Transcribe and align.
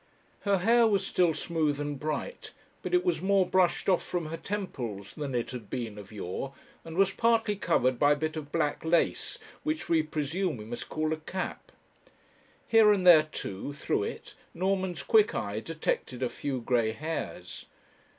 Her 0.49 0.57
hair 0.57 0.87
was 0.87 1.05
still 1.05 1.31
smooth 1.31 1.79
and 1.79 1.99
bright, 1.99 2.53
but 2.81 2.95
it 2.95 3.05
was 3.05 3.21
more 3.21 3.45
brushed 3.45 3.87
off 3.87 4.03
from 4.03 4.25
her 4.25 4.37
temples 4.37 5.13
than 5.15 5.35
it 5.35 5.51
had 5.51 5.69
been 5.69 5.99
of 5.99 6.11
yore, 6.11 6.55
and 6.83 6.97
was 6.97 7.11
partly 7.11 7.55
covered 7.55 7.99
by 7.99 8.13
a 8.13 8.15
bit 8.15 8.35
of 8.35 8.51
black 8.51 8.83
lace, 8.83 9.37
which 9.61 9.89
we 9.89 10.01
presume 10.01 10.57
we 10.57 10.65
must 10.65 10.89
call 10.89 11.13
a 11.13 11.17
cap; 11.17 11.71
here 12.67 12.91
and 12.91 13.05
there, 13.05 13.29
too, 13.31 13.73
through 13.73 14.01
it, 14.01 14.33
Norman's 14.55 15.03
quick 15.03 15.35
eye 15.35 15.59
detected 15.59 16.23
a 16.23 16.29
few 16.29 16.61
grey 16.61 16.93
hairs. 16.93 17.67